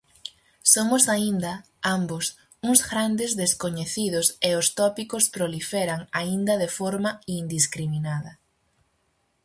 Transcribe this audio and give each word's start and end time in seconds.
Somos 0.73 1.03
aínda, 1.15 1.53
ambos, 1.95 2.25
uns 2.69 2.79
grandes 2.89 3.31
descoñecidos 3.41 4.27
e 4.47 4.49
os 4.59 4.67
tópicos 4.79 5.23
proliferan 5.35 5.99
aínda 6.19 6.53
de 6.63 6.69
forma 6.77 7.11
indiscriminada. 7.39 8.31